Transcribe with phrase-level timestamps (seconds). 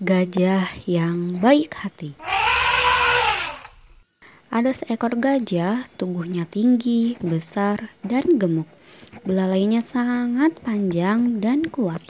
[0.00, 2.16] Gajah yang baik hati.
[4.48, 8.64] Ada seekor gajah, tubuhnya tinggi, besar, dan gemuk.
[9.28, 12.00] Belalainya sangat panjang dan kuat.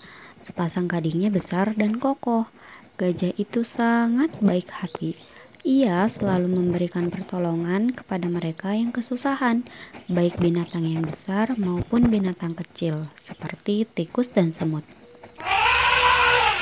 [0.47, 2.47] Sepasang gadingnya besar dan kokoh.
[2.95, 5.19] Gajah itu sangat baik hati.
[5.67, 9.67] Ia selalu memberikan pertolongan kepada mereka yang kesusahan,
[10.07, 14.87] baik binatang yang besar maupun binatang kecil, seperti tikus dan semut.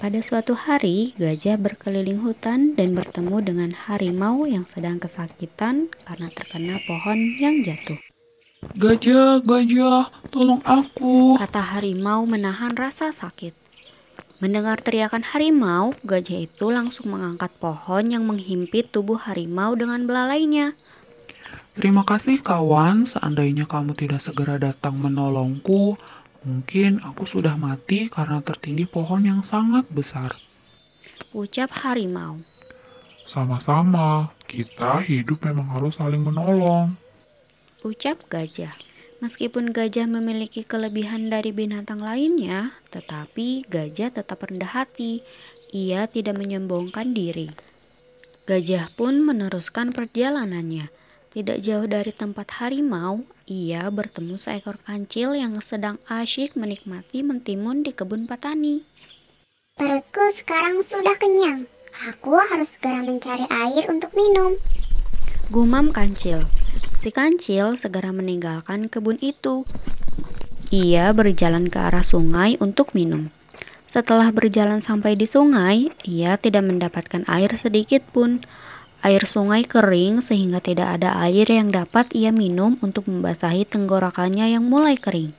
[0.00, 6.80] Pada suatu hari, gajah berkeliling hutan dan bertemu dengan harimau yang sedang kesakitan karena terkena
[6.88, 8.00] pohon yang jatuh.
[8.80, 11.36] Gajah, gajah, tolong aku.
[11.36, 13.52] Kata harimau menahan rasa sakit.
[14.40, 20.80] Mendengar teriakan harimau, gajah itu langsung mengangkat pohon yang menghimpit tubuh harimau dengan belalainya.
[21.76, 26.00] Terima kasih kawan, seandainya kamu tidak segera datang menolongku,
[26.40, 30.32] Mungkin aku sudah mati karena tertindih pohon yang sangat besar.
[31.36, 32.40] Ucap harimau.
[33.28, 36.96] Sama-sama, kita hidup memang harus saling menolong.
[37.84, 38.72] Ucap gajah.
[39.20, 45.20] Meskipun gajah memiliki kelebihan dari binatang lainnya, tetapi gajah tetap rendah hati.
[45.76, 47.52] Ia tidak menyombongkan diri.
[48.48, 50.88] Gajah pun meneruskan perjalanannya.
[51.30, 57.94] Tidak jauh dari tempat harimau, ia bertemu seekor kancil yang sedang asyik menikmati mentimun di
[57.94, 58.82] kebun petani.
[59.78, 61.70] Perutku sekarang sudah kenyang.
[62.10, 64.58] Aku harus segera mencari air untuk minum.
[65.54, 66.42] Gumam kancil.
[66.98, 69.62] Si kancil segera meninggalkan kebun itu.
[70.74, 73.30] Ia berjalan ke arah sungai untuk minum.
[73.90, 78.42] Setelah berjalan sampai di sungai, ia tidak mendapatkan air sedikit pun.
[79.00, 84.68] Air sungai kering sehingga tidak ada air yang dapat ia minum untuk membasahi tenggorokannya yang
[84.68, 85.32] mulai kering.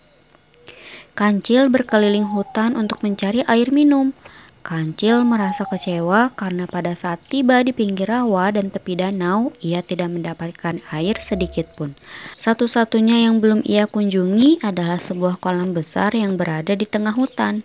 [1.14, 4.18] Kancil berkeliling hutan untuk mencari air minum.
[4.66, 10.10] Kancil merasa kecewa karena pada saat tiba di pinggir rawa dan tepi danau, ia tidak
[10.10, 11.94] mendapatkan air sedikit pun.
[12.42, 17.62] Satu-satunya yang belum ia kunjungi adalah sebuah kolam besar yang berada di tengah hutan.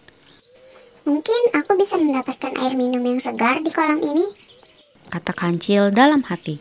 [1.09, 4.46] Mungkin aku bisa mendapatkan air minum yang segar di kolam ini
[5.09, 6.59] kata kancil dalam hati.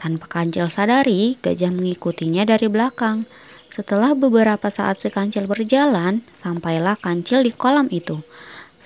[0.00, 3.28] Tanpa kancil sadari, gajah mengikutinya dari belakang.
[3.68, 8.18] Setelah beberapa saat si kancil berjalan, sampailah kancil di kolam itu.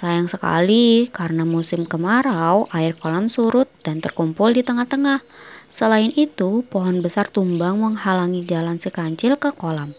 [0.02, 5.22] Sayang sekali, karena musim kemarau, air kolam surut dan terkumpul di tengah-tengah.
[5.70, 9.94] Selain itu, pohon besar tumbang menghalangi jalan si kancil ke kolam.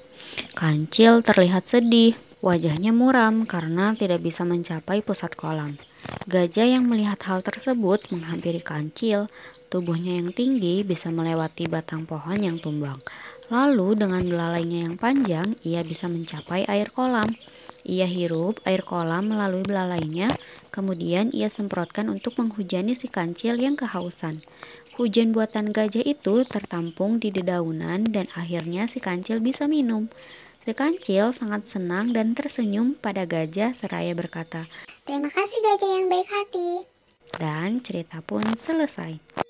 [0.52, 5.82] Kancil terlihat sedih, wajahnya muram karena tidak bisa mencapai pusat kolam.
[6.30, 9.26] Gajah yang melihat hal tersebut menghampiri kancil.
[9.74, 13.02] Tubuhnya yang tinggi bisa melewati batang pohon yang tumbang.
[13.50, 17.34] Lalu dengan belalainya yang panjang, ia bisa mencapai air kolam.
[17.86, 20.30] Ia hirup air kolam melalui belalainya,
[20.70, 24.42] kemudian ia semprotkan untuk menghujani si kancil yang kehausan.
[24.98, 30.10] Hujan buatan gajah itu tertampung di dedaunan dan akhirnya si kancil bisa minum.
[30.66, 34.66] Si kancil sangat senang dan tersenyum pada gajah seraya berkata,
[35.06, 36.70] Terima kasih gajah yang baik hati.
[37.38, 39.45] Dan cerita pun selesai.